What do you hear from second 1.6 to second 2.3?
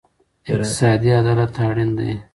اړین دی.